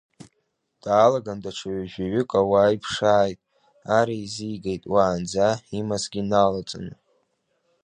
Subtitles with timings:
[0.83, 3.39] Даалаган даҽа ҩажәаҩык ауаа иԥшааит
[3.97, 6.93] ар еизигеит уаанӡа имазгьы налаҵаны.